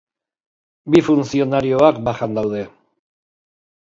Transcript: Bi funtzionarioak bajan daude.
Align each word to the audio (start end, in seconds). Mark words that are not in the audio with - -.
Bi 0.95 1.01
funtzionarioak 1.09 2.03
bajan 2.11 2.37
daude. 2.41 2.67